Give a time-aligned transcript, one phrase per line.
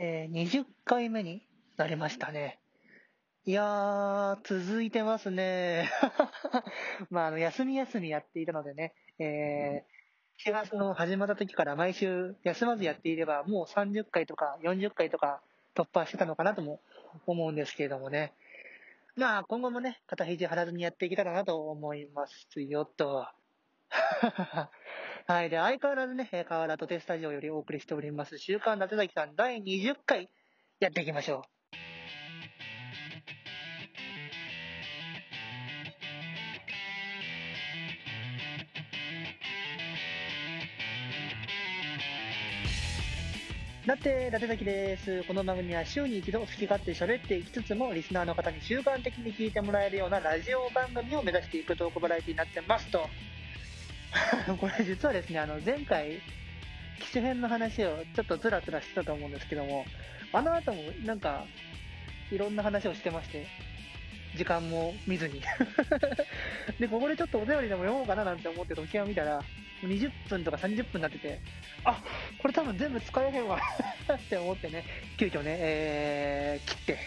[0.00, 1.42] えー、20回目に
[1.76, 2.60] なりましたね。
[3.44, 5.90] いやー、続いてますね。
[7.10, 15.40] まあ、あの、休み休みやっていたのでね、えー、4月の始まった時から毎週休まずやっていれば、もう30回とか40回とか
[15.74, 16.80] 突破してたのかなとも
[17.26, 18.34] 思うんですけれどもね。
[19.16, 23.26] まあ、今後もね、肩肘張らずにやっていけたらなと思いますよ、と。
[25.30, 25.50] はい。
[25.50, 30.30] で、相変わらずね、河原とテスタジオよりお送りしております、週刊夏崎さん第20回
[30.80, 31.42] やっていきましょ
[43.84, 43.86] う。
[43.86, 45.24] だって、伊達崎です。
[45.24, 53.06] この番組は週に一度好き勝手喋っていきつつも、リスナーの方に習慣的に聞いてもらえるようなラジオ番組を目指していくトークバラエティになってますと。
[54.60, 56.20] これ実はですね、あの、前回、
[57.00, 59.84] 機種編の話をちょっとつらつらしてたと思うんですけども、
[60.32, 61.44] あの後もなんか、
[62.30, 63.46] いろんな話をしてまして、
[64.36, 65.40] 時間も見ずに
[66.78, 69.42] で、ここでちょっとお便りでも読もうかななんて思って時計を見たら、
[69.82, 71.40] 20分とか30分になってて、
[71.84, 72.02] あ、
[72.40, 73.60] これ多分全部使えへんわ
[74.12, 74.84] って思ってね、
[75.16, 76.98] 急遽ね、えー、切って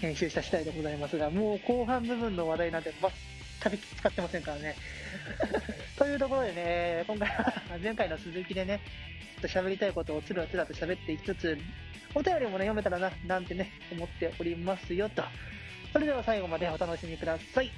[0.00, 2.92] 編集した次第でございますが、もう後半部分の話題なんて
[3.62, 4.74] 全く使ってませんからね。
[6.02, 8.80] というところでね、今回は 前回の続きでね、
[9.40, 11.56] ちょっと喋りたいことをつらつらと喋っていきつつ、
[12.12, 15.22] お便りもね、読めたらな、なんてね、思っておりますよと。
[15.92, 17.70] それでは最後までお楽しみください。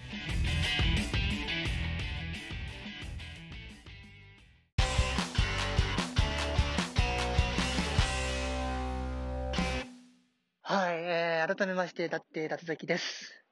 [10.62, 13.44] はい、えー、改めまして、だって、立崎です。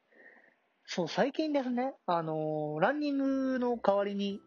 [0.87, 4.41] そう、最近ですね、あのー、ランニングの代わりに、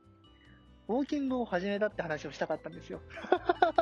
[0.88, 3.02] ウォーキングを始めたって話をしたかったんですよ。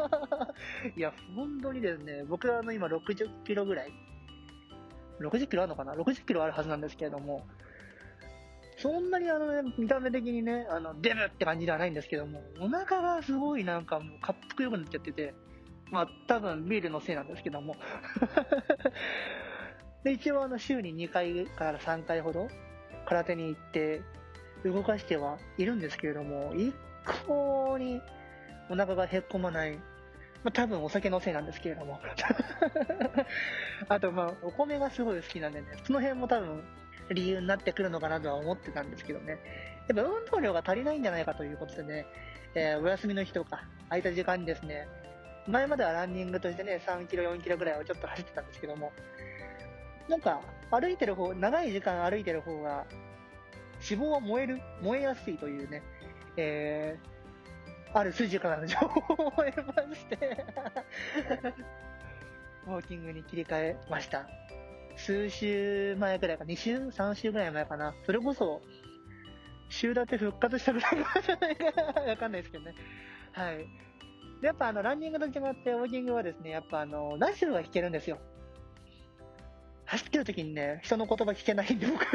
[0.96, 3.92] いや、本当にですね、僕はあの今60キロぐらい、
[5.20, 7.46] 60キロあるのかな ?60 キロあるはずなんですけれども、
[8.78, 15.34] そんなにあのね、見た目的にね、あの、デブって感じではないんですけども、お腹がすごいなんかもう、滑腹よくなっちゃってて、
[15.92, 17.76] まあ、多分ビールのせいなんですけども。
[20.04, 22.50] で、一応あの週に2回から3回ほど
[23.06, 24.02] 空手に行って
[24.66, 28.02] 動かしてはいるんですけれども、一向に
[28.70, 29.78] お腹がへっこまない。
[30.44, 32.00] まあ多分お酒のせいなんですけれども。
[33.90, 36.64] あとまあお米がすごい好きなんでね、その辺も多分
[37.12, 39.38] 理由になってくるのかなとは思ってたんですけどね。
[39.88, 42.06] やっぱ運動量が足りないんじゃないかということでね、
[42.56, 44.88] えー、お休みの日とか空いた時間にですね、
[45.48, 48.94] 前まではランニングとしてね、3キロ、4キロぐらいをちょっと走ってたんですけども、
[50.08, 52.86] なんか、歩いてる方、長い時間歩いてる方が、
[53.90, 55.82] 脂肪は燃える、燃えやすいというね、
[56.38, 60.46] えー、ある筋からの情報を得まして
[62.68, 64.28] ウォーキングに切り替えました。
[64.96, 67.94] 数週前くらいか、2週 ?3 週ぐらい前かな。
[68.06, 68.62] それこそ、
[69.70, 70.92] 週だけ復活したぐらい
[71.26, 72.02] じゃないかな。
[72.04, 72.76] わかんないですけどね。
[73.34, 73.58] はい。
[74.42, 75.32] で、やっぱあの、ランニングと違っ
[75.64, 78.20] て、ウォーキングはですね、やっぱあの、ラッシュが弾けるんですよ。
[79.86, 82.06] 走ってる時にね、人の言葉聞けないんで、僕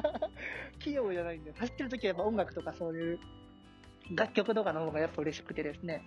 [0.80, 3.18] 器用じゃないんで、走ってる時はやっぱ音楽とかそういう
[4.10, 6.02] 楽曲とかの方がやっぱ嬉しくてですね、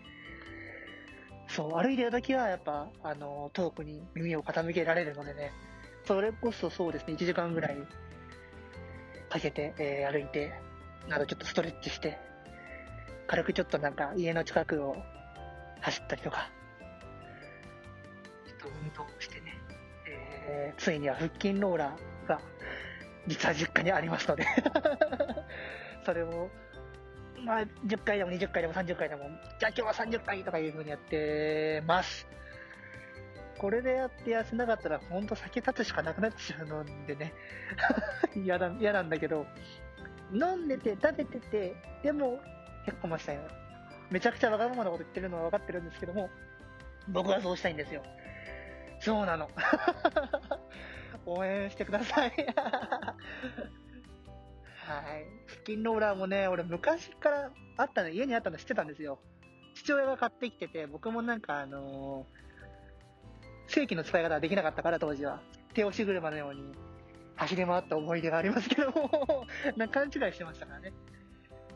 [1.47, 5.51] そう、歩いてる時はやっぱ、あの、遠くに耳を傾けられるのでね、
[6.05, 7.77] それこそそうですね、1時間ぐらい
[9.29, 10.53] かけて、えー、歩いて、
[11.07, 12.17] などちょっとストレッチして、
[13.27, 14.95] 軽くちょっとなんか家の近くを
[15.81, 16.49] 走ったりとか、
[18.45, 19.57] ちょっと運動してね、
[20.47, 22.39] えー、ついには腹筋ローラーが
[23.27, 24.45] 実は実家にありますので。
[26.05, 26.49] それを、
[27.43, 32.27] まあ、10回でも20回でも30回でも、じゃあ今日は30回とかいう風にやってます。
[33.57, 37.33] これでやって痩せなかったら、ほんと酒立つしかなくなっちゃうのでね。
[38.35, 39.47] 嫌だ、嫌なんだけど、
[40.31, 42.39] 飲んでて、食べてて、でも、
[42.85, 43.41] 結構ましたよ。
[44.09, 46.29] めちゃくちゃわがままなこと言ってるのは分かってるんですけども、
[47.07, 48.03] 僕はそうしたいんですよ。
[48.99, 49.49] そうなの。
[51.25, 52.31] 応援してください。
[54.85, 55.36] はい。
[55.67, 59.19] スキンローラーもね、俺昔からあったの、家にあったの知ってたんですよ。
[59.73, 65.41] 父親が買ってきてて、僕もなんかあのー、正規の使い方はできなかったから当時は。
[65.73, 66.71] 手押し車のように
[67.35, 70.93] 走り回った思い出がありますけども なんか勘違いしてましたからね。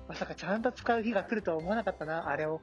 [0.08, 2.62] まさかちゃんと使う日が来るとは思わなかったな、あれを。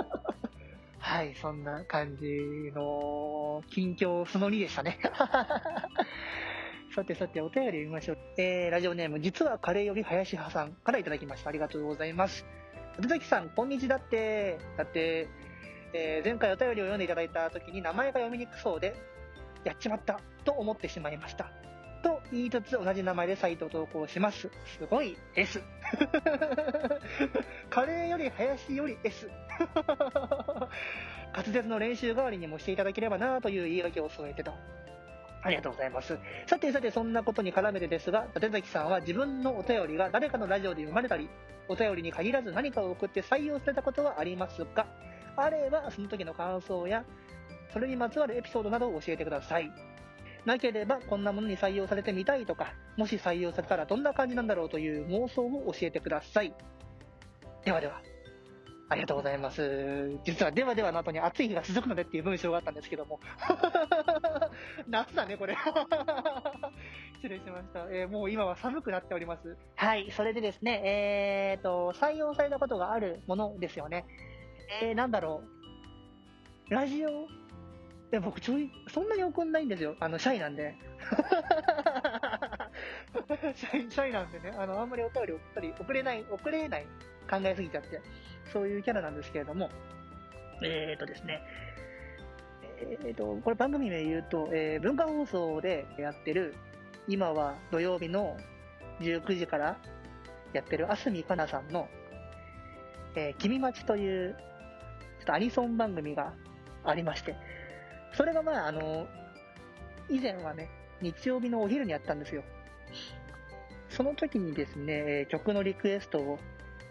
[1.00, 2.26] はい、そんな感じ
[2.74, 4.98] の近況その2でしたね。
[6.96, 8.18] さてさて、お便り読みましょう。
[8.38, 11.50] えー、ラジオネーム、実はカレーより林派さんからいただきました。
[11.50, 12.46] ありがとうございます。
[12.98, 14.58] 立崎さん、こんにちだって。
[14.78, 15.28] だって、
[15.92, 18.96] えー前回お便りを読んでいただいた時に名前が読みにくそうで、
[19.62, 21.50] やっちまったと思ってしまいました。
[22.02, 24.48] と言いつつ同じ名前でサイトを投稿します。
[24.64, 25.60] すごい S。
[27.68, 29.28] カレーより林より S。
[31.36, 34.54] 滑舌の練習代わりにもしていただければなという言い訳を添えてと。
[35.46, 36.18] ありがとうございます。
[36.46, 41.28] さてさて、そんなことに絡めてですが、立崎さんは自分のお便りが誰かのラジオで読まれたり、
[41.68, 44.86] お便りに限らず何かを送って採用されたことはありますか？
[45.36, 47.04] あれば、その時の感想や、
[47.72, 49.70] それにまつわるエピソードなどを教えてください。
[50.44, 56.54] なければ、こんなものに採用されてみたいとか、もし採用されたらどんな感じなんだろうという妄想を教えてください。
[57.64, 58.00] ではでは。
[58.88, 60.16] ありがとうございます。
[60.24, 63.18] 実は、ではではの後に暑い日が続くのでっていう文章があったんですけども。
[64.96, 65.54] 夏だね、これ。
[67.16, 67.86] 失礼しました。
[67.90, 69.56] えーもう今は寒くなっております。
[69.76, 74.04] はい、それでですね、えーと、採用されたことがあるものですよね。
[74.82, 75.42] えー、なんだろ
[76.70, 76.74] う。
[76.74, 77.08] ラジオ？
[78.10, 79.96] で僕ちょい、そんなに送んないんですよ。
[80.00, 80.74] あの、シャイなんで。
[83.54, 86.86] シャイ、シャイなんでね、あの、あんまりお便り送ったり、送れない、送れない、
[87.28, 88.00] 考えすぎちゃって。
[88.52, 89.68] そういうキャラなんですけれども、
[90.62, 91.42] えーとですね、
[92.78, 96.54] えーと、これ番組名言うと、えー文化放送でやってる、
[97.08, 98.36] 今は土曜日の
[99.00, 99.78] 19時から
[100.52, 101.88] やってる、あすみかなさんの、
[103.14, 104.36] えー君待ちという、
[105.18, 106.34] ちょっとアニソン番組が
[106.84, 107.36] ありまして、
[108.14, 109.06] それがまあ、あの、
[110.08, 110.68] 以前はね、
[111.00, 112.42] 日曜日のお昼にやったんですよ。
[113.88, 116.38] その時にですね、えー曲のリクエストを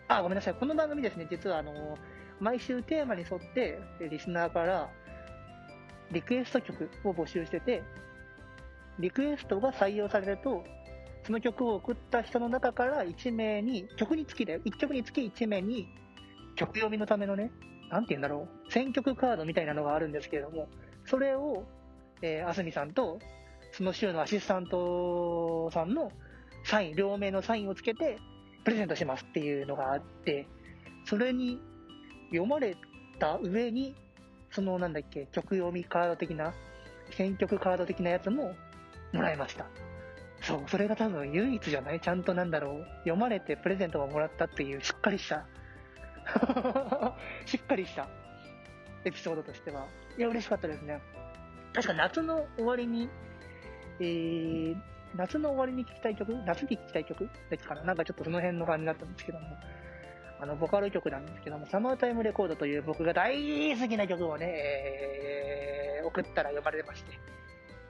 [0.08, 0.54] あ、ごめんなさい。
[0.56, 1.98] この番組ですね、実はあの、
[2.40, 3.80] 毎週テーマに沿って、
[4.10, 4.90] リスナーから
[6.12, 7.84] リクエスト曲を募集してて、
[9.00, 10.64] リクエストが採用されると、
[11.26, 15.88] その曲を送った人の中から1名に、曲につきで、1曲につき1名に、
[16.56, 17.52] 曲読みのためのね、
[17.90, 20.68] なんて言うんだろう、選曲カードみたいなのがあるんですけれども、
[21.06, 21.66] それを、
[22.22, 23.20] えー、あすみさんと、
[23.72, 26.12] その週のアシスタントさんの
[26.64, 28.18] サイン、両名のサインをつけて、
[28.64, 30.48] プレゼントしますっていうのがあって、
[31.06, 31.60] それに
[32.30, 32.78] 読まれ
[33.20, 33.96] た上に、
[34.56, 36.54] そのなんだっけ、曲読みカード的な、
[37.12, 38.56] 選曲カード的なやつも
[39.12, 39.66] もらいました。
[40.42, 42.00] そう、それが多分唯一じゃない。
[42.00, 45.46] ちゃんとなんだろう、読まれてプレゼントをもらったっていうしっかりした、
[47.46, 48.08] しっかりした。
[49.04, 49.88] エピソードとしては、
[50.18, 51.02] いや、嬉しかったですね。
[51.74, 53.10] 確か夏の終わりに、
[54.00, 54.76] えー、
[55.16, 56.34] 夏の終わりに聴きたい曲？
[56.46, 57.26] 夏に聴きたい曲？
[57.26, 59.46] だっけかななんかちょっとその辺の感じだったんですけども、
[60.40, 67.20] あの、ボカロ曲なんですけども、サマータイムレコードという僕が大好きな曲をね、えー送ったら読まれまして。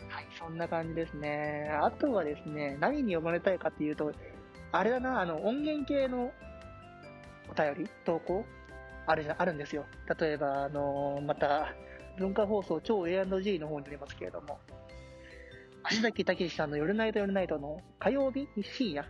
[0.10, 1.70] はい、そんな感じですね。
[1.82, 4.12] あとはですね、何に読まれたいかっていうと、
[4.72, 6.32] あれだな、あの、音源系の
[7.50, 8.46] お便り、投稿
[9.06, 9.86] あるじゃ、あるんですよ。
[10.20, 11.74] 例えば、あのまた、
[12.18, 14.60] 文化放送超 A&G の方にありますけれども、
[15.84, 19.06] 足崎武さんの夜ナイト夜ナイトの火曜日深夜。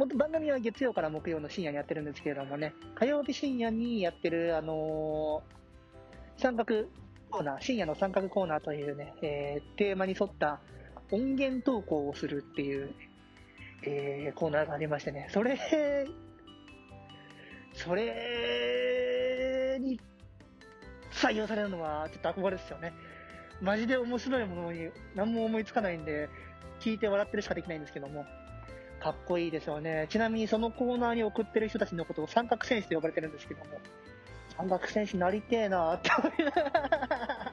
[0.00, 6.86] もっと番組は月曜から木曜の深夜にやってるんですけれどもね、火曜日深夜にやってる、あのー三角
[7.30, 10.58] コーナー、深夜の三角コーナーというね、えーテーマに沿った
[11.10, 12.94] 音源投稿をするっていう、
[13.82, 15.58] えーコーナーがありましてね、それ、
[17.74, 20.00] それに
[21.12, 22.94] 採用されるのはちょっと憧れですよね。
[23.60, 26.30] マジで面白いものに何も思いつかないんで、
[26.80, 28.24] 聞いて笑ってるしかできないんですけども、
[29.00, 30.06] かっこいいですよね。
[30.10, 33.80] ちなみにそのコーナーに送ってる人たちのことを三角戦士と呼ばれてるんですけども、
[34.56, 37.52] 三角戦士なりてえなーって思いながら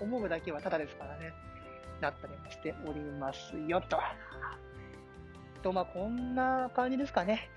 [0.00, 1.32] 思うだけはただですからね、
[2.00, 3.98] なったりもしておりますよと。
[5.62, 7.48] と、まあこんな感じですかね。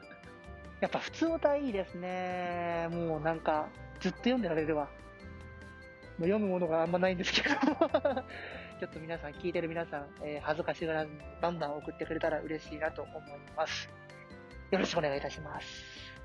[0.80, 2.88] やっぱ普通の歌いいですね。
[2.90, 3.68] もうなんか、
[4.00, 4.88] ずっと読んでられるわ。
[6.18, 7.54] ま読むものがあんまないんですけど
[8.80, 13.22] ちょっと皆さん、聞いてる皆さん、えー恥ずかしがらずにバンバン送ってくれたら嬉しいなと思い
[13.56, 13.88] ます。
[14.70, 16.16] よろしくお願いいたします。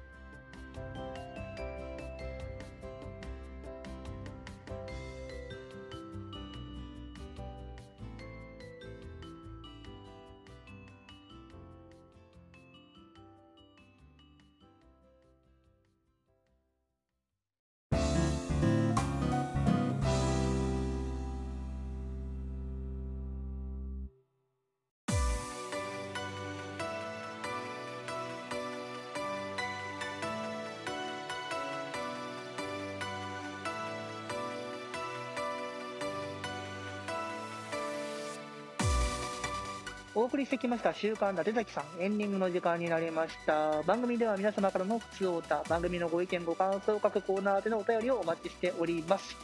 [40.14, 43.82] お送りしてきました週刊伊達崎さん、エンディングの時間になりました。
[43.84, 49.38] 番組では皆様からの普通オータ、番組のご意見、ご感想、各コーナーでのお便りをお待ちしております。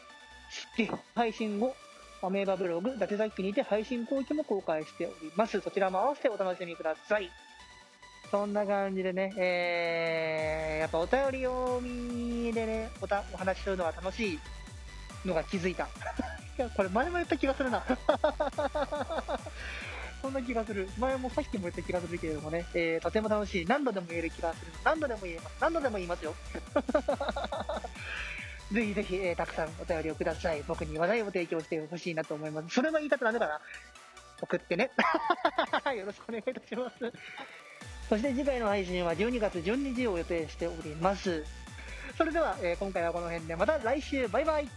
[0.77, 1.75] て、配信後、
[2.23, 5.61] アメーバブログ、伊達崎にて配信後期も公開しております。
[5.61, 7.31] そちらも合わせてお楽しみください。
[8.35, 14.41] そんな感じでね、えー、やっぱお便り読みでね、おたお話しするのが楽しい
[15.25, 15.85] のが気づいた。
[16.59, 17.85] いや、これ前も言った気がするな。
[20.21, 20.89] そんな気がする。
[20.99, 23.67] 前もさっきも言った気がするけれどもね、えー、とても楽しい。
[23.67, 24.73] 何度でも言える気がする。
[24.85, 25.57] 何度でも言えます。
[25.61, 26.35] 何度でも言いますよ。
[28.73, 30.65] ぜひぜひ、えーたくさんお便りをください。
[30.67, 32.75] 僕に話題を提供してほしいなと思います。
[32.75, 33.61] それは言い方なんだかな
[34.43, 34.91] 送ってね。
[35.97, 37.13] よろしくお願いいたします。
[38.09, 41.45] そして次回の配信は12月12日を予定しております。
[42.17, 43.57] それでは、えー今回はこの辺で。
[43.57, 44.29] また来週。
[44.29, 44.69] バイバイ。